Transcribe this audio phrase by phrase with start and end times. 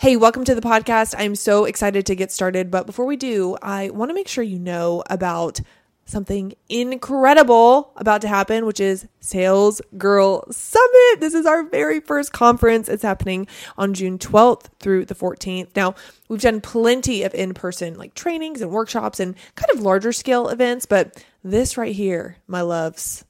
[0.00, 1.16] Hey, welcome to the podcast.
[1.18, 2.70] I'm so excited to get started.
[2.70, 5.58] But before we do, I want to make sure you know about
[6.04, 11.18] something incredible about to happen, which is Sales Girl Summit.
[11.18, 12.88] This is our very first conference.
[12.88, 15.74] It's happening on June 12th through the 14th.
[15.74, 15.96] Now,
[16.28, 20.48] we've done plenty of in person like trainings and workshops and kind of larger scale
[20.48, 23.24] events, but this right here, my loves,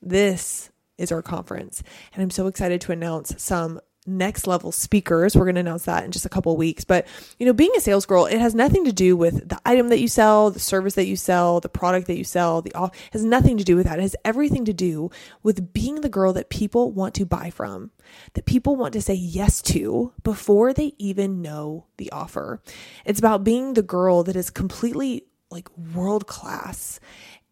[0.00, 1.82] this is our conference.
[2.14, 5.34] And I'm so excited to announce some next level speakers.
[5.34, 6.84] We're going to announce that in just a couple weeks.
[6.84, 7.06] But,
[7.38, 10.00] you know, being a sales girl, it has nothing to do with the item that
[10.00, 13.24] you sell, the service that you sell, the product that you sell, the off has
[13.24, 13.98] nothing to do with that.
[13.98, 15.10] It has everything to do
[15.42, 17.90] with being the girl that people want to buy from,
[18.34, 22.60] that people want to say yes to before they even know the offer.
[23.04, 26.98] It's about being the girl that is completely like world class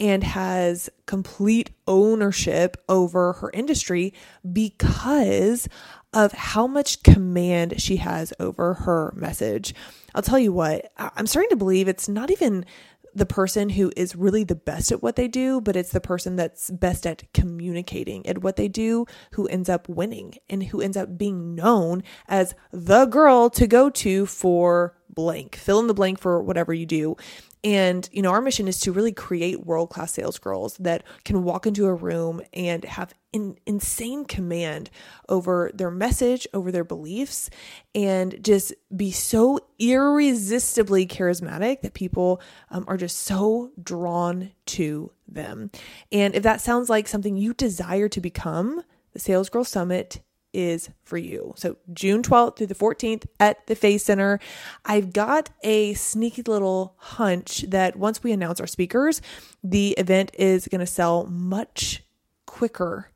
[0.01, 4.13] and has complete ownership over her industry
[4.53, 5.69] because
[6.13, 9.75] of how much command she has over her message.
[10.15, 12.67] I'll tell you what, I'm starting to believe it's not even
[13.15, 16.37] the person who is really the best at what they do, but it's the person
[16.37, 20.97] that's best at communicating at what they do who ends up winning and who ends
[20.97, 25.57] up being known as the girl to go to for blank.
[25.57, 27.17] Fill in the blank for whatever you do.
[27.65, 31.45] And, you know, our mission is to really create world class sales girls that can
[31.45, 34.91] walk into a room and have in, insane command
[35.29, 37.51] over their message, over their beliefs,
[37.95, 42.41] and just be so irresistibly charismatic that people
[42.71, 45.71] um, are just so drawn to them.
[46.11, 50.21] And if that sounds like something you desire to become, the Sales Girl Summit
[50.53, 51.55] is for you.
[51.57, 54.39] So June 12th through the 14th at the Face Center.
[54.85, 59.23] I've got a sneaky little hunch that once we announce our speakers,
[59.63, 62.03] the event is going to sell much
[62.47, 63.09] quicker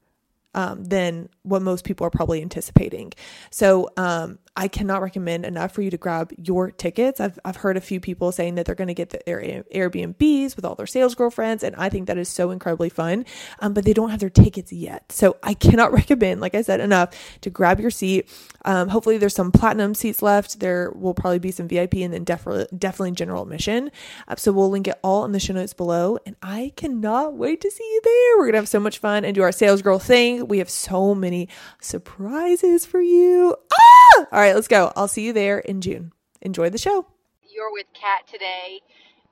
[0.54, 3.12] um, than what most people are probably anticipating.
[3.50, 7.20] So um, I cannot recommend enough for you to grab your tickets.
[7.20, 10.64] I've, I've heard a few people saying that they're going to get the Airbnbs with
[10.64, 13.26] all their sales girlfriends, and I think that is so incredibly fun,
[13.60, 15.12] um, but they don't have their tickets yet.
[15.12, 17.10] So I cannot recommend, like I said, enough
[17.42, 18.28] to grab your seat.
[18.64, 20.60] Um, hopefully, there's some platinum seats left.
[20.60, 23.90] There will probably be some VIP and then definitely, definitely general admission.
[24.26, 27.60] Uh, so we'll link it all in the show notes below, and I cannot wait
[27.60, 28.38] to see you there.
[28.38, 30.48] We're going to have so much fun and do our sales girl thing.
[30.48, 31.48] We have so many
[31.80, 33.54] surprises for you.
[33.72, 33.95] Ah!
[34.32, 34.92] All right let's go.
[34.96, 36.12] I'll see you there in June.
[36.40, 37.06] Enjoy the show.
[37.52, 38.80] You're with Kat today,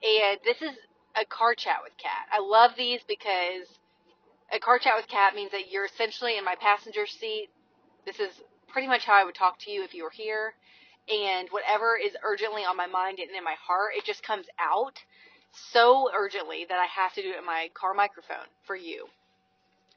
[0.03, 0.77] and this is
[1.15, 2.27] a car chat with Kat.
[2.33, 3.69] I love these because
[4.53, 7.49] a car chat with Kat means that you're essentially in my passenger seat.
[8.05, 8.31] This is
[8.69, 10.55] pretty much how I would talk to you if you were here.
[11.09, 14.99] And whatever is urgently on my mind and in my heart, it just comes out
[15.53, 19.07] so urgently that I have to do it in my car microphone for you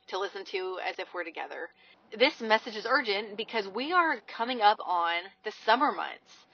[0.07, 1.69] to listen to as if we're together
[2.18, 6.45] this message is urgent because we are coming up on the summer months.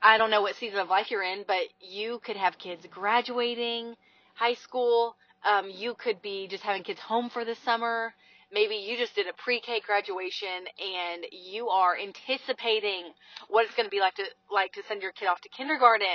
[0.00, 3.94] I don't know what season of life you're in, but you could have kids graduating
[4.34, 5.16] high school.
[5.44, 8.14] Um, you could be just having kids home for the summer.
[8.52, 13.12] Maybe you just did a pre-K graduation and you are anticipating
[13.48, 16.06] what it's going to be like to like to send your kid off to kindergarten.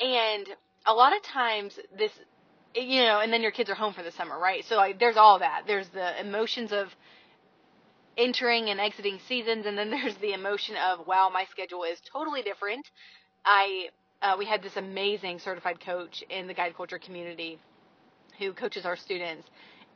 [0.00, 0.46] And
[0.86, 2.12] a lot of times this
[2.74, 4.64] you know, and then your kids are home for the summer, right?
[4.64, 5.62] So like there's all that.
[5.66, 6.88] There's the emotions of
[8.16, 12.42] entering and exiting seasons, and then there's the emotion of wow, my schedule is totally
[12.42, 12.86] different.
[13.44, 13.88] I
[14.22, 17.58] uh, we had this amazing certified coach in the guide culture community
[18.38, 19.46] who coaches our students,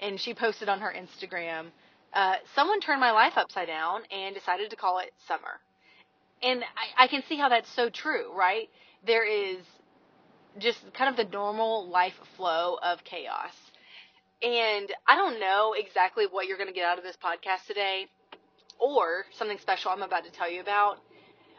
[0.01, 1.67] and she posted on her Instagram,
[2.13, 5.61] uh, someone turned my life upside down and decided to call it summer.
[6.43, 8.69] And I, I can see how that's so true, right?
[9.07, 9.59] There is
[10.59, 13.53] just kind of the normal life flow of chaos.
[14.43, 18.07] And I don't know exactly what you're going to get out of this podcast today
[18.79, 20.99] or something special I'm about to tell you about,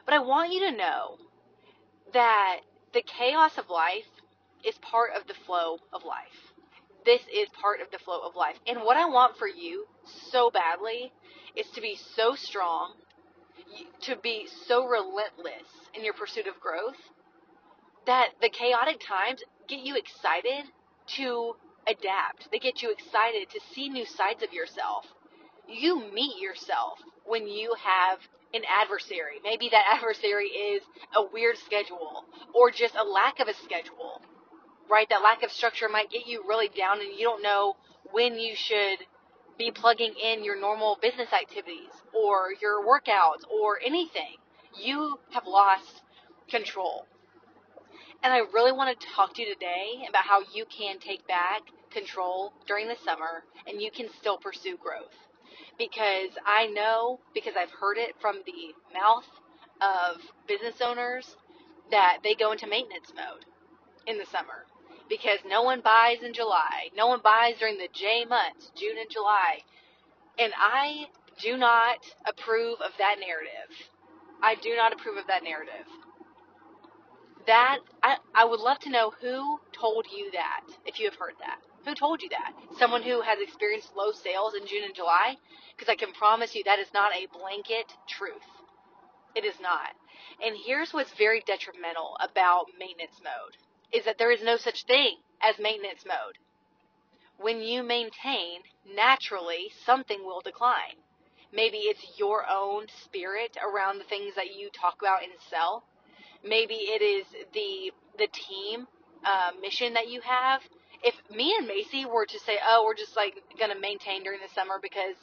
[0.06, 1.18] but I want you to know
[2.14, 2.60] that
[2.94, 4.08] the chaos of life
[4.66, 6.54] is part of the flow of life.
[7.06, 8.56] This is part of the flow of life.
[8.68, 9.86] And what I want for you
[10.31, 11.12] so badly
[11.56, 12.94] is to be so strong,
[14.02, 16.98] to be so relentless in your pursuit of growth
[18.09, 20.65] that the chaotic times get you excited
[21.06, 21.53] to
[21.88, 22.50] adapt.
[22.51, 25.06] They get you excited to see new sides of yourself.
[25.67, 28.17] You meet yourself when you have
[28.51, 29.38] an adversary.
[29.44, 30.81] Maybe that adversary is
[31.15, 32.25] a weird schedule
[32.56, 34.23] or just a lack of a schedule,
[34.89, 35.07] right?
[35.09, 37.75] That lack of structure might get you really down and you don't know
[38.11, 39.06] when you should
[39.56, 44.38] be plugging in your normal business activities or your workouts or anything.
[44.75, 46.01] You have lost
[46.50, 47.06] control.
[48.21, 51.62] And I really want to talk to you today about how you can take back
[51.92, 55.16] control during the summer and you can still pursue growth.
[55.77, 59.25] Because I know, because I've heard it from the mouth
[59.81, 61.36] of business owners
[61.92, 63.45] that they go into maintenance mode
[64.06, 64.66] in the summer
[65.10, 66.89] because no one buys in July.
[66.95, 69.60] No one buys during the J months, June and July.
[70.38, 71.07] And I
[71.42, 73.75] do not approve of that narrative.
[74.42, 75.88] I do not approve of that narrative.
[77.48, 81.35] That I, I would love to know who told you that, if you have heard
[81.39, 81.59] that.
[81.85, 82.53] Who told you that?
[82.79, 85.35] Someone who has experienced low sales in June and July?
[85.75, 88.50] Because I can promise you that is not a blanket truth.
[89.35, 89.94] It is not.
[90.44, 93.57] And here's what's very detrimental about maintenance mode
[93.94, 96.38] is that there is no such thing as maintenance mode.
[97.38, 98.61] When you maintain,
[98.95, 100.97] naturally something will decline.
[101.53, 105.83] Maybe it's your own spirit around the things that you talk about and sell.
[106.44, 107.59] Maybe it is the
[108.19, 108.88] the team
[109.25, 110.62] uh, mission that you have.
[111.04, 114.54] If me and Macy were to say, "Oh, we're just like gonna maintain during the
[114.54, 115.16] summer because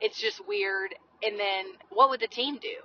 [0.00, 2.76] it's just weird," and then what would the team do?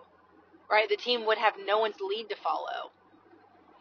[0.70, 0.90] Right?
[0.90, 2.92] The team would have no one's lead to follow.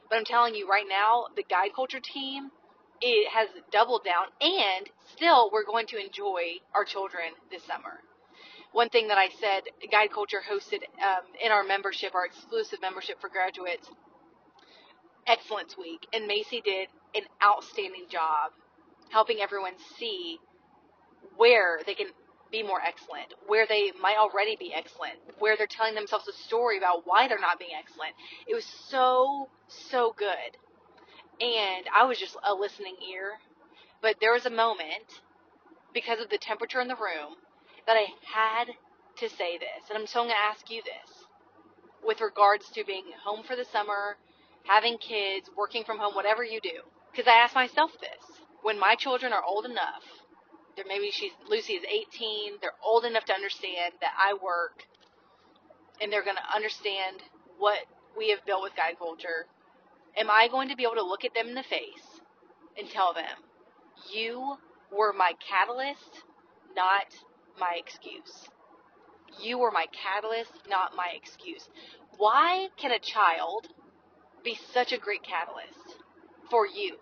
[0.08, 2.50] But I'm telling you right now, the guide culture team
[3.00, 8.00] it has doubled down, and still we're going to enjoy our children this summer.
[8.72, 13.20] One thing that I said, Guide Culture hosted um, in our membership, our exclusive membership
[13.20, 13.88] for graduates,
[15.28, 18.52] Excellence Week, and Macy did an outstanding job
[19.10, 20.38] helping everyone see
[21.36, 22.08] where they can
[22.50, 26.78] be more excellent, where they might already be excellent, where they're telling themselves a story
[26.78, 28.12] about why they're not being excellent.
[28.46, 30.56] It was so, so good.
[31.40, 33.32] And I was just a listening ear.
[34.00, 35.20] But there was a moment,
[35.92, 37.36] because of the temperature in the room,
[37.86, 38.68] that I had
[39.18, 39.88] to say this.
[39.90, 41.26] And I'm so going to ask you this
[42.04, 44.16] with regards to being home for the summer,
[44.68, 46.82] having kids, working from home, whatever you do.
[47.10, 50.04] Because I ask myself this when my children are old enough
[50.86, 52.58] maybe she's Lucy is 18.
[52.60, 54.84] They're old enough to understand that I work,
[56.00, 57.22] and they're going to understand
[57.58, 57.78] what
[58.16, 59.46] we have built with guide culture.
[60.16, 62.20] Am I going to be able to look at them in the face
[62.76, 63.44] and tell them,
[64.12, 64.58] "You
[64.90, 66.22] were my catalyst,
[66.74, 67.06] not
[67.58, 68.48] my excuse"?
[69.40, 71.68] You were my catalyst, not my excuse.
[72.16, 73.68] Why can a child
[74.44, 75.96] be such a great catalyst
[76.50, 76.96] for you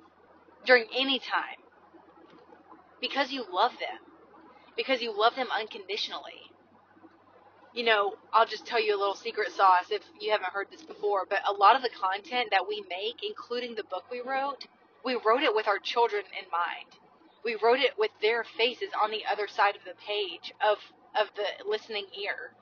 [0.65, 1.57] during any time?
[3.01, 3.99] because you love them,
[4.77, 6.51] because you love them unconditionally.
[7.75, 10.83] You know, I'll just tell you a little secret sauce if you haven't heard this
[10.83, 14.67] before, but a lot of the content that we make, including the book we wrote,
[15.05, 16.97] we wrote it with our children in mind.
[17.45, 20.79] We wrote it with their faces on the other side of the page of
[21.19, 22.53] of the listening ear.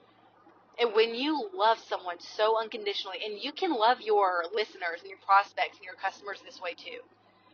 [0.79, 5.23] And when you love someone so unconditionally, and you can love your listeners and your
[5.25, 7.01] prospects and your customers this way too.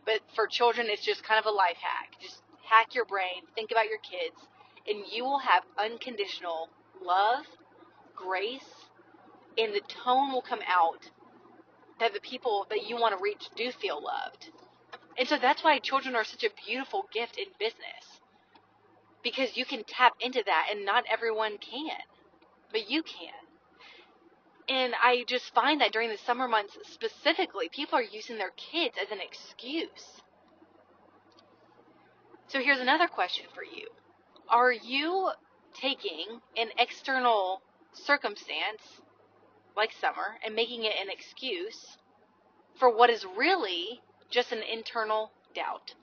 [0.05, 2.19] But for children, it's just kind of a life hack.
[2.19, 4.35] Just hack your brain, think about your kids,
[4.87, 6.69] and you will have unconditional
[7.03, 7.45] love,
[8.15, 8.87] grace,
[9.57, 11.11] and the tone will come out
[11.99, 14.49] that the people that you want to reach do feel loved.
[15.17, 18.21] And so that's why children are such a beautiful gift in business.
[19.23, 22.01] Because you can tap into that and not everyone can.
[22.71, 23.33] But you can.
[24.69, 28.95] And I just find that during the summer months specifically, people are using their kids
[29.01, 30.21] as an excuse
[32.51, 33.87] so here's another question for you.
[34.49, 35.31] Are you
[35.73, 37.61] taking an external
[37.93, 38.81] circumstance
[39.77, 41.95] like summer and making it an excuse
[42.77, 45.93] for what is really just an internal doubt?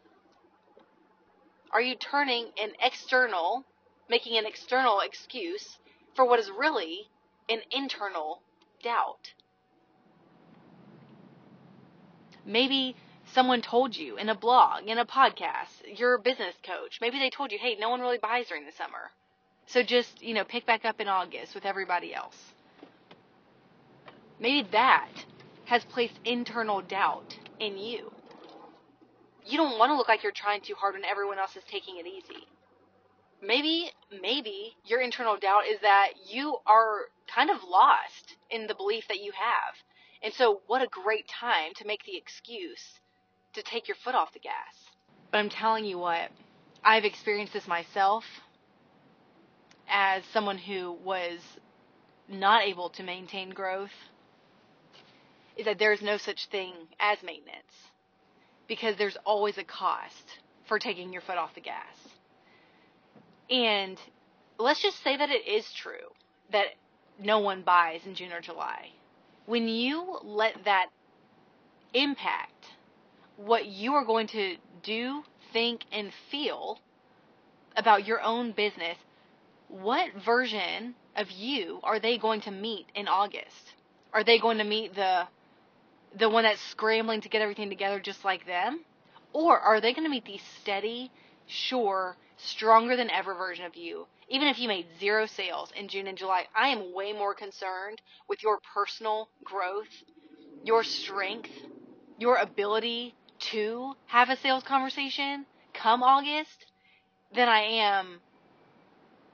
[1.71, 3.67] Are you turning an external,
[4.09, 5.77] making an external excuse
[6.19, 7.09] for what is really
[7.49, 8.43] an internal
[8.83, 9.35] doubt?
[12.45, 12.97] Maybe
[13.33, 17.53] someone told you in a blog, in a podcast, your business coach, maybe they told
[17.53, 19.13] you, hey, no one really buys during the summer.
[19.67, 22.53] So just, you know, pick back up in August with everybody else.
[24.41, 25.11] Maybe that
[25.67, 28.11] has placed internal doubt in you.
[29.47, 31.99] You don't want to look like you're trying too hard when everyone else is taking
[31.99, 32.49] it easy.
[33.43, 33.91] Maybe,
[34.21, 37.03] maybe your internal doubt is that you are
[37.33, 39.75] kind of lost in the belief that you have.
[40.23, 43.01] And so, what a great time to make the excuse
[43.55, 44.75] to take your foot off the gas.
[45.31, 46.31] But I'm telling you what,
[46.83, 48.25] I've experienced this myself
[49.89, 51.39] as someone who was
[52.29, 53.91] not able to maintain growth
[55.57, 57.89] is that there's no such thing as maintenance
[58.69, 62.08] because there's always a cost for taking your foot off the gas.
[63.51, 63.99] And
[64.59, 66.13] let's just say that it is true
[66.53, 66.67] that
[67.19, 68.91] no one buys in June or July.
[69.47, 70.89] When you let that
[71.95, 72.67] impact
[73.37, 76.79] what you are going to do, think, and feel
[77.77, 78.99] about your own business,
[79.69, 83.75] what version of you are they going to meet in August?
[84.13, 85.27] Are they going to meet the
[86.19, 88.81] the one that's scrambling to get everything together just like them?
[89.33, 91.11] Or are they going to meet the steady,
[91.47, 94.07] sure, stronger than ever version of you?
[94.29, 98.01] Even if you made zero sales in June and July, I am way more concerned
[98.29, 100.05] with your personal growth,
[100.65, 101.51] your strength,
[102.19, 106.67] your ability to have a sales conversation come August
[107.35, 108.21] than I am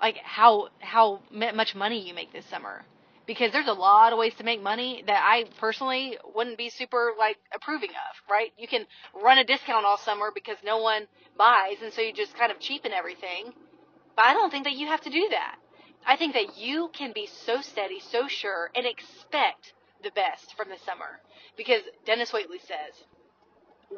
[0.00, 2.84] like how how much money you make this summer
[3.26, 7.12] because there's a lot of ways to make money that I personally wouldn't be super
[7.18, 8.52] like approving of, right?
[8.58, 8.86] You can
[9.22, 11.06] run a discount all summer because no one
[11.38, 13.52] buys and so you just kind of cheapen everything.
[14.16, 15.56] But I don't think that you have to do that.
[16.06, 20.68] I think that you can be so steady, so sure and expect the best from
[20.68, 21.20] the summer
[21.56, 23.04] because Dennis Waitley says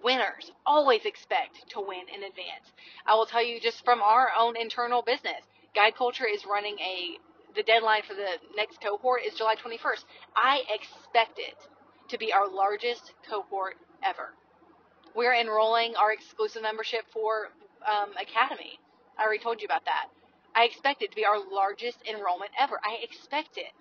[0.05, 2.73] winners always expect to win in advance.
[3.07, 5.43] I will tell you just from our own internal business,
[5.75, 7.19] Guide Culture is running a
[7.57, 10.05] the deadline for the next cohort is July 21st.
[10.37, 11.57] I expect it
[12.11, 14.35] to be our largest cohort ever.
[15.15, 17.49] We're enrolling our exclusive membership for
[17.87, 18.79] um, Academy.
[19.19, 20.09] I already told you about that.
[20.55, 22.79] I expect it to be our largest enrollment ever.
[22.85, 23.73] I expect it.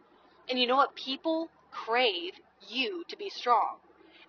[0.50, 0.96] And you know what?
[0.96, 2.34] People crave
[2.67, 3.77] you to be strong.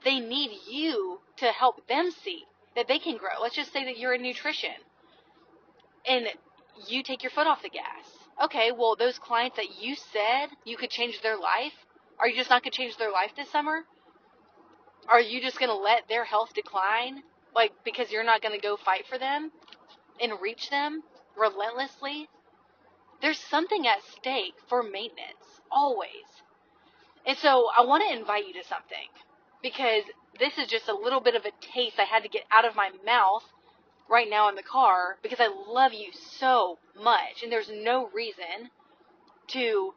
[0.04, 2.42] They need you to help them see
[2.74, 3.40] that they can grow.
[3.40, 4.70] Let's just say that you're in nutrition
[6.08, 6.26] and
[6.88, 10.76] you take your foot off the gas okay, well, those clients that you said you
[10.76, 11.72] could change their life,
[12.18, 13.84] are you just not going to change their life this summer?
[15.08, 17.22] Are you just going to let their health decline?
[17.54, 19.52] Like, because you're not going to go fight for them
[20.20, 21.02] and reach them
[21.36, 22.28] relentlessly?
[23.22, 26.42] There's something at stake for maintenance, always.
[27.26, 29.08] And so I want to invite you to something
[29.62, 30.04] because
[30.38, 32.76] this is just a little bit of a taste I had to get out of
[32.76, 33.44] my mouth
[34.08, 38.70] right now in the car because I love you so much and there's no reason
[39.48, 39.94] to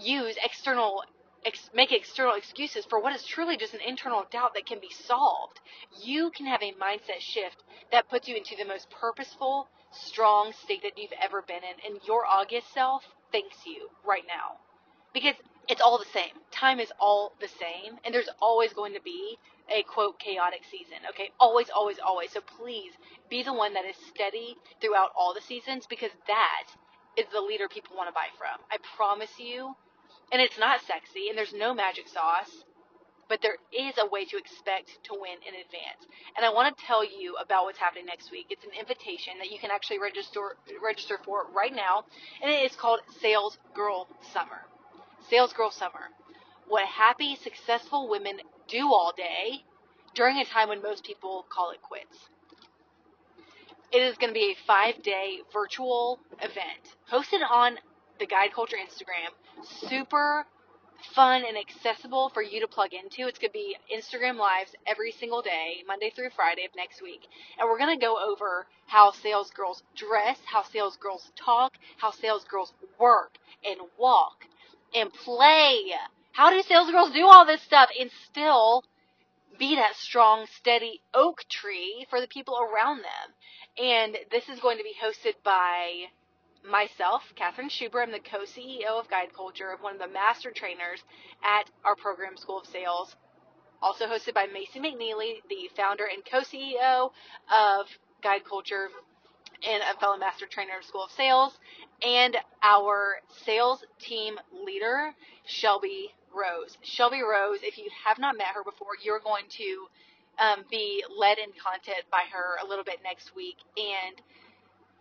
[0.00, 1.04] use external
[1.44, 4.90] ex- make external excuses for what is truly just an internal doubt that can be
[4.90, 5.60] solved.
[6.02, 7.62] You can have a mindset shift
[7.92, 12.00] that puts you into the most purposeful, strong state that you've ever been in and
[12.06, 14.58] your August self thanks you right now.
[15.12, 15.34] Because
[15.68, 16.34] it's all the same.
[16.60, 19.38] Time is all the same and there's always going to be
[19.74, 20.98] a quote chaotic season.
[21.08, 22.32] Okay, always, always, always.
[22.32, 22.92] So please
[23.30, 26.66] be the one that is steady throughout all the seasons because that
[27.16, 28.60] is the leader people want to buy from.
[28.70, 29.74] I promise you.
[30.32, 32.64] And it's not sexy and there's no magic sauce,
[33.28, 36.04] but there is a way to expect to win in advance.
[36.36, 38.46] And I want to tell you about what's happening next week.
[38.50, 42.04] It's an invitation that you can actually register register for right now,
[42.42, 44.66] and it is called Sales Girl Summer.
[45.30, 46.10] Sales Girl Summer.
[46.70, 49.64] What happy, successful women do all day
[50.14, 52.16] during a time when most people call it quits.
[53.90, 57.74] It is going to be a five day virtual event hosted on
[58.20, 59.34] the Guide Culture Instagram.
[59.88, 60.46] Super
[61.12, 63.26] fun and accessible for you to plug into.
[63.26, 67.26] It's going to be Instagram Lives every single day, Monday through Friday of next week.
[67.58, 72.12] And we're going to go over how sales girls dress, how sales girls talk, how
[72.12, 74.44] sales girls work and walk
[74.94, 75.94] and play
[76.32, 78.84] how do sales girls do all this stuff and still
[79.58, 83.34] be that strong, steady oak tree for the people around them?
[83.84, 86.06] And this is going to be hosted by
[86.68, 88.02] myself, Catherine Schuber.
[88.02, 91.02] I'm the co-CEO of Guide Culture, one of the master trainers
[91.42, 93.16] at our program School of Sales.
[93.82, 97.10] Also hosted by Macy McNeely, the founder and co-CEO
[97.50, 97.86] of
[98.22, 98.88] Guide Culture
[99.66, 101.58] and a fellow master trainer of School of Sales,
[102.02, 106.76] and our sales team leader, Shelby Rose.
[106.82, 109.86] Shelby Rose, if you have not met her before, you're going to
[110.38, 113.56] um, be led in content by her a little bit next week.
[113.76, 114.20] And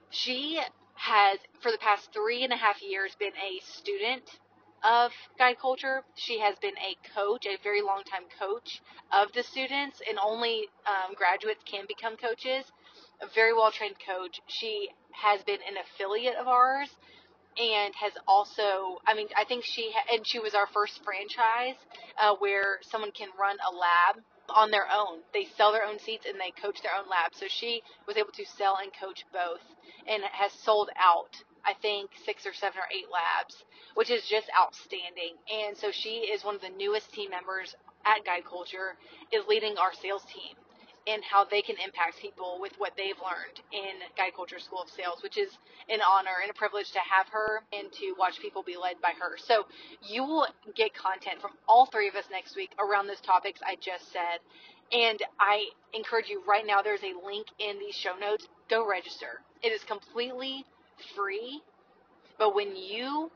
[0.09, 0.59] she
[0.95, 4.39] has, for the past three and a half years, been a student
[4.83, 6.03] of guide culture.
[6.15, 8.81] She has been a coach, a very long time coach
[9.11, 12.65] of the students, and only um, graduates can become coaches.
[13.21, 14.39] A very well trained coach.
[14.47, 16.89] She has been an affiliate of ours
[17.57, 21.75] and has also i mean i think she ha- and she was our first franchise
[22.21, 24.23] uh, where someone can run a lab
[24.55, 25.19] on their own.
[25.33, 27.33] They sell their own seats and they coach their own lab.
[27.35, 29.61] So she was able to sell and coach both
[30.07, 33.63] and has sold out i think six or seven or eight labs
[33.95, 35.35] which is just outstanding.
[35.51, 37.75] And so she is one of the newest team members
[38.05, 38.95] at guide culture
[39.31, 40.55] is leading our sales team
[41.09, 44.89] and how they can impact people with what they've learned in Guide Culture School of
[44.89, 45.49] Sales, which is
[45.89, 49.13] an honor and a privilege to have her and to watch people be led by
[49.19, 49.37] her.
[49.37, 49.65] So
[50.07, 53.75] you will get content from all three of us next week around those topics I
[53.81, 54.39] just said.
[54.91, 58.47] And I encourage you right now, there's a link in the show notes.
[58.69, 59.41] Go register.
[59.61, 60.65] It is completely
[61.15, 61.61] free.
[62.37, 63.31] But when you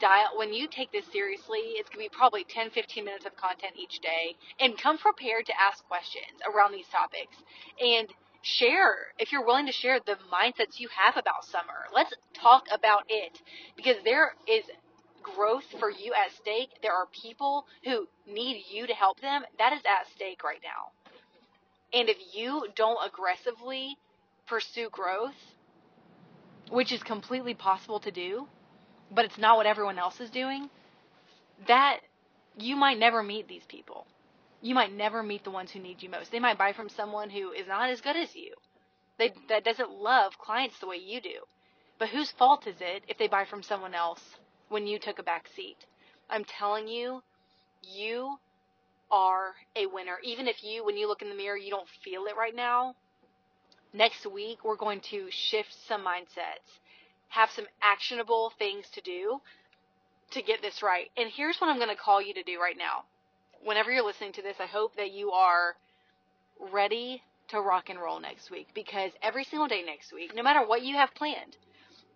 [0.00, 3.36] dial when you take this seriously it's going to be probably 10 15 minutes of
[3.36, 4.36] content each day.
[4.60, 7.36] And come prepared to ask questions around these topics.
[7.80, 8.08] And
[8.42, 13.04] share if you're willing to share the mindsets you have about summer let's talk about
[13.08, 13.40] it.
[13.76, 14.64] Because there is
[15.22, 16.70] growth for you at stake.
[16.82, 19.42] There are people who need you to help them.
[19.58, 20.92] That is at stake right now.
[21.98, 23.96] And if you don't aggressively
[24.46, 25.54] pursue growth
[26.70, 28.46] which is completely possible to do
[29.14, 30.68] but it's not what everyone else is doing,
[31.66, 32.00] that
[32.58, 34.06] you might never meet these people.
[34.60, 36.32] You might never meet the ones who need you most.
[36.32, 38.54] They might buy from someone who is not as good as you.
[39.18, 41.40] They, that doesn't love clients the way you do.
[41.98, 44.20] But whose fault is it if they buy from someone else
[44.68, 45.76] when you took a back seat?
[46.28, 47.22] I'm telling you,
[47.82, 48.36] you
[49.10, 50.16] are a winner.
[50.24, 52.94] Even if you, when you look in the mirror, you don't feel it right now.
[53.92, 56.80] Next week, we're going to shift some mindsets
[57.28, 59.40] have some actionable things to do
[60.30, 61.10] to get this right.
[61.16, 63.04] And here's what I'm going to call you to do right now.
[63.64, 65.76] Whenever you're listening to this, I hope that you are
[66.72, 70.66] ready to rock and roll next week because every single day next week, no matter
[70.66, 71.56] what you have planned,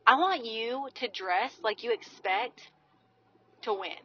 [0.07, 2.61] I want you to dress like you expect
[3.63, 3.99] to win.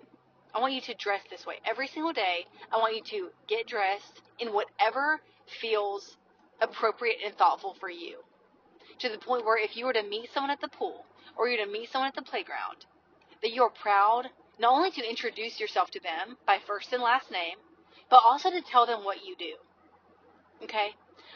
[0.54, 2.46] I want you to dress this way every single day.
[2.72, 5.20] I want you to get dressed in whatever
[5.62, 6.18] feels
[6.62, 8.18] appropriate and thoughtful for you
[9.00, 11.06] to the point where if you were to meet someone at the pool
[11.38, 12.86] or you were to meet someone at the playground,
[13.42, 17.58] that you're proud not only to introduce yourself to them by first and last name,
[18.10, 19.56] but also to tell them what you do.
[20.64, 20.90] Okay?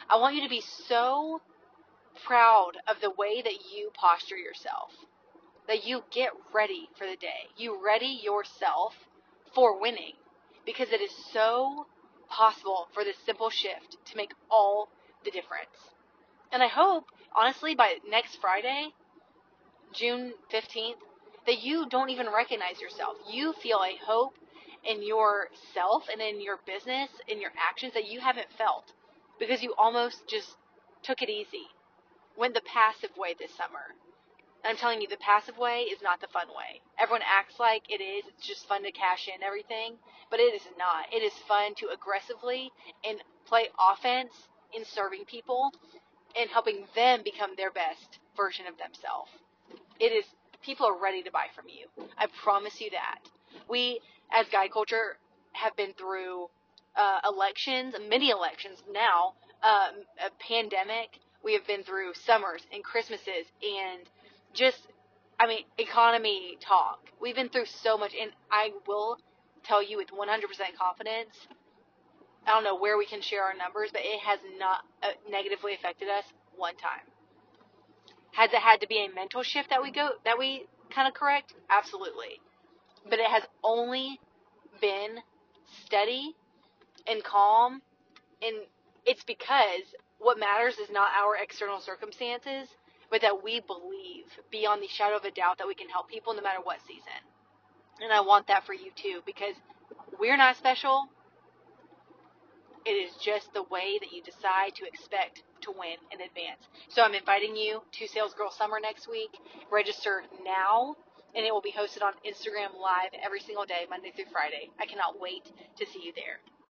[0.08, 1.40] I want you to be so
[2.24, 4.92] proud of the way that you posture yourself,
[5.66, 7.50] that you get ready for the day.
[7.56, 8.94] You ready yourself
[9.54, 10.14] for winning
[10.64, 11.86] because it is so
[12.28, 14.88] possible for this simple shift to make all
[15.24, 15.94] the difference.
[16.52, 17.04] And I hope
[17.36, 18.88] honestly, by next Friday,
[19.92, 20.96] June 15th,
[21.46, 23.16] that you don't even recognize yourself.
[23.30, 24.34] You feel a hope
[24.84, 28.92] in yourself and in your business, in your actions that you haven't felt
[29.38, 30.56] because you almost just
[31.02, 31.68] took it easy.
[32.36, 33.94] Went the passive way this summer.
[34.64, 36.80] And I'm telling you, the passive way is not the fun way.
[36.98, 38.24] Everyone acts like it is.
[38.26, 39.94] It's just fun to cash in everything.
[40.30, 41.12] But it is not.
[41.12, 42.70] It is fun to aggressively
[43.04, 45.72] and play offense in serving people
[46.36, 49.30] and helping them become their best version of themselves.
[50.00, 50.24] It is
[50.62, 51.86] people are ready to buy from you.
[52.16, 53.20] I promise you that.
[53.68, 54.00] We
[54.32, 55.16] as guide culture
[55.52, 56.48] have been through
[56.96, 61.20] uh, elections, many elections now, um, a pandemic.
[61.44, 64.02] We have been through summers and Christmases and
[64.52, 64.78] just,
[65.38, 66.98] I mean, economy talk.
[67.20, 69.18] We've been through so much, and I will
[69.64, 71.36] tell you with 100% confidence
[72.46, 75.74] I don't know where we can share our numbers, but it has not uh, negatively
[75.74, 76.24] affected us
[76.56, 77.04] one time.
[78.32, 81.14] Has it had to be a mental shift that we go that we kind of
[81.14, 81.54] correct?
[81.70, 82.40] Absolutely.
[83.08, 84.20] But it has only
[84.80, 85.18] been
[85.84, 86.34] steady
[87.06, 87.82] and calm
[88.42, 88.56] and
[89.06, 89.82] it's because
[90.18, 92.68] what matters is not our external circumstances,
[93.10, 96.34] but that we believe beyond the shadow of a doubt that we can help people
[96.34, 97.20] no matter what season.
[98.02, 99.54] And I want that for you too because
[100.18, 101.08] we're not special
[102.84, 106.68] it is just the way that you decide to expect to win in advance.
[106.88, 109.30] So I'm inviting you to Sales Girl Summer next week.
[109.70, 110.96] Register now,
[111.34, 114.70] and it will be hosted on Instagram Live every single day, Monday through Friday.
[114.80, 116.40] I cannot wait to see you there.